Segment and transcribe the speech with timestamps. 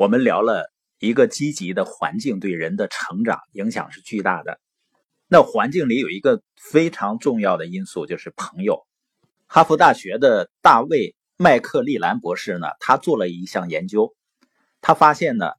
[0.00, 4.58] 我们聊了一个积极的环境对人的成长影响是巨大的。
[5.28, 8.86] 那环境里有一个非常重要的因素，就是朋友。
[9.46, 14.14] 哈佛大学的大卫麦克利兰博士呢，他做了一项研究，
[14.80, 15.50] 他发现呢，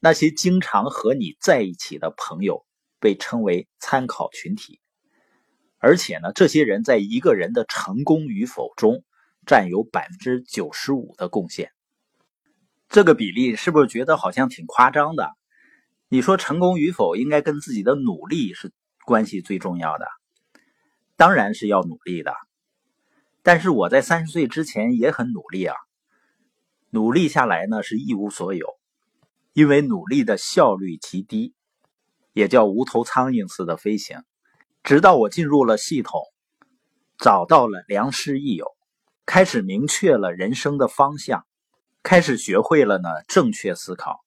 [0.00, 2.64] 那些经常和你在一起的朋友
[3.00, 4.80] 被称为参考群体，
[5.76, 9.04] 而且呢，这些人在一个人的成功与否中
[9.44, 11.70] 占有百分之九十五的贡献。
[12.88, 15.30] 这个比例是不是觉得好像挺夸张的？
[16.08, 18.72] 你说成功与否应该跟自己的努力是
[19.04, 20.06] 关系最重要的，
[21.16, 22.34] 当然是要努力的。
[23.42, 25.74] 但是我在三十岁之前也很努力啊，
[26.90, 28.66] 努力下来呢是一无所有，
[29.52, 31.52] 因为努力的效率极低，
[32.32, 34.22] 也叫无头苍蝇似的飞行。
[34.84, 36.20] 直到我进入了系统，
[37.18, 38.66] 找到了良师益友，
[39.26, 41.44] 开始明确了人生的方向。
[42.04, 44.22] 开始学会了呢正确思考，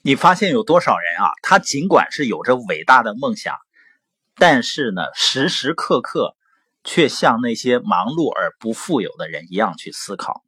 [0.00, 1.32] 你发现有多少人啊？
[1.42, 3.56] 他尽管是有着伟大的梦想，
[4.36, 6.36] 但是呢时时刻刻
[6.84, 10.44] 却像那些忙碌而不富有的人一样去思考。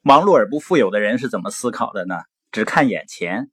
[0.00, 2.22] 忙碌而不富有的人是怎么思考的呢？
[2.50, 3.50] 只看眼前，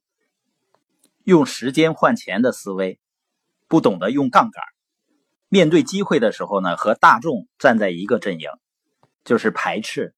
[1.24, 2.98] 用时间换钱的思维，
[3.68, 4.64] 不懂得用杠杆。
[5.50, 8.48] 面对机会的时候呢，和大众站在一个阵营，
[9.24, 10.14] 就是排斥。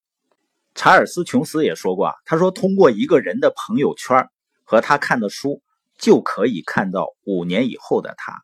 [0.75, 4.29] 查尔斯·琼斯也说过啊，他说通过一个人的朋友圈
[4.65, 5.63] 和他看的书，
[5.99, 8.43] 就可以看到五年以后的他。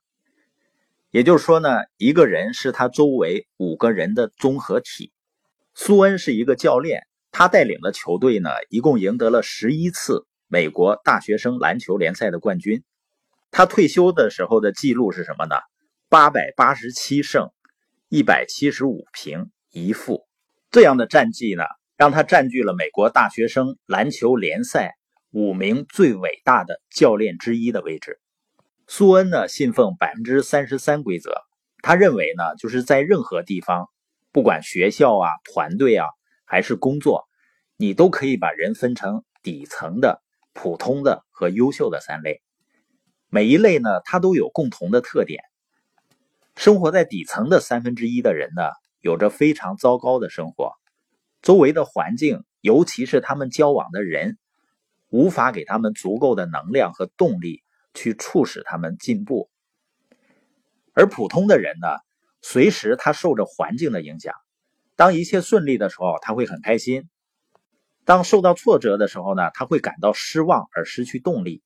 [1.10, 5.10] 也就是说呢，一个人是他周围五个人的综合体。
[5.74, 12.84] 苏恩是一个教练，他带领的球队呢，一共赢得了十一次美国大学生篮球联赛的冠军。
[13.50, 15.56] 他退休的时候的记录是什么呢？
[16.10, 17.48] 八百八十七胜，
[18.10, 20.26] 一百七十五平一负，
[20.70, 21.62] 这样的战绩呢？
[21.98, 24.94] 让他占据了美国大学生篮球联赛
[25.32, 28.20] 五名最伟大的教练之一的位置。
[28.86, 31.32] 苏恩呢信奉百分之三十三规则，
[31.82, 33.88] 他认为呢就是在任何地方，
[34.30, 36.06] 不管学校啊、团队啊
[36.44, 37.26] 还是工作，
[37.76, 40.22] 你都可以把人分成底层的、
[40.52, 42.40] 普通的和优秀的三类。
[43.28, 45.42] 每一类呢，它都有共同的特点。
[46.54, 48.70] 生活在底层的三分之一的人呢，
[49.00, 50.77] 有着非常糟糕的生活。
[51.42, 54.38] 周围的环境，尤其是他们交往的人，
[55.08, 57.62] 无法给他们足够的能量和动力
[57.94, 59.48] 去促使他们进步。
[60.92, 61.86] 而普通的人呢，
[62.42, 64.34] 随时他受着环境的影响。
[64.96, 67.02] 当一切顺利的时候，他会很开心；
[68.04, 71.62] 当受到挫折的时候呢，他会感到失望而失去动力。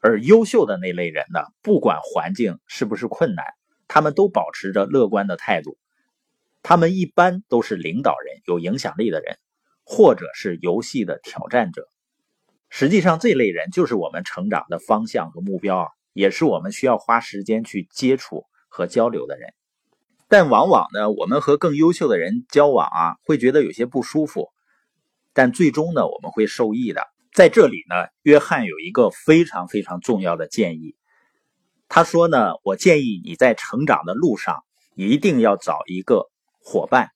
[0.00, 3.44] 而优秀的那类人呢，不管环境是不是困难，
[3.86, 5.78] 他们都保持着乐观的态度。
[6.62, 9.38] 他们一般都是领导人、有影响力的人，
[9.84, 11.88] 或者是游戏的挑战者。
[12.70, 19.52] 实际上，这类人就是我们成长的方向和目标啊，也是我们需要花时间去接触和交流的人。
[20.28, 24.48] 但往往呢，我们和更优秀的人交往啊，会觉得有些不舒服。
[25.34, 27.02] 但最终呢，我们会受益的。
[27.34, 30.96] 在这里呢，约翰有一个非常非常重要的建议。
[31.88, 36.31] 他说呢，我建议你在成长的路上一定要找一个。
[36.64, 37.10] 伙伴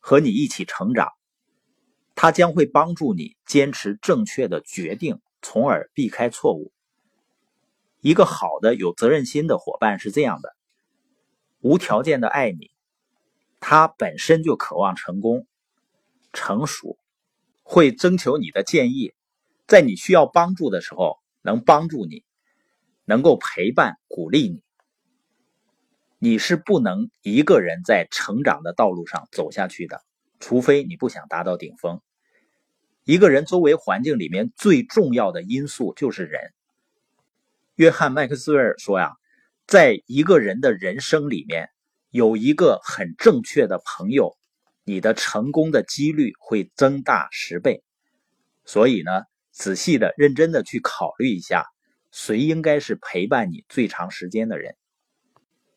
[0.00, 1.12] 和你一起成长，
[2.14, 6.72] 他将会帮助你坚持正确的决定，从而避开错误。
[8.00, 10.56] 一个好的有责任心的伙伴是这样的：
[11.60, 12.70] 无条件的爱你，
[13.60, 15.46] 他本身就渴望成功、
[16.32, 16.98] 成熟，
[17.62, 19.12] 会征求你的建议，
[19.68, 22.24] 在你需要帮助的时候能帮助你，
[23.04, 24.62] 能够陪伴、鼓励你。
[26.24, 30.04] 你是不能一个人在成长的道路上走下去的，
[30.38, 32.00] 除非你不想达到顶峰。
[33.02, 36.40] 一个人周围环境里面最重要的因素就是人。
[37.74, 39.14] 约翰·麦克斯韦尔说呀，
[39.66, 41.70] 在一个人的人生里面
[42.10, 44.36] 有一个很正确的朋友，
[44.84, 47.82] 你的成功的几率会增大十倍。
[48.64, 51.66] 所以呢，仔细的、认真的去考虑一下，
[52.12, 54.76] 谁应该是陪伴你最长时间的人。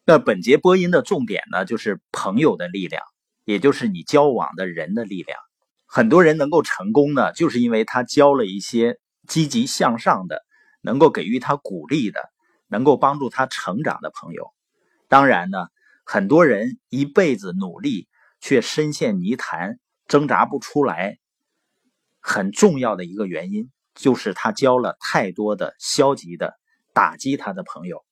[0.08, 3.02] 那本节播音的重点呢，就是朋友的力量，
[3.44, 5.40] 也就是你交往的人的力量。
[5.88, 10.44] 很多人能够成功呢，就是因为他交了一些积极向上的、
[10.82, 12.20] 能够给予他鼓励的、
[12.68, 14.52] 能够帮助他成长的朋友。
[15.08, 15.58] 当然呢，
[16.04, 18.08] 很多人一辈子努力
[18.40, 21.18] 却深陷泥潭，挣扎不出来。
[22.20, 26.54] 很重要的一个原因，就是他交了太多的消极的、
[26.94, 28.05] 打击他的朋友。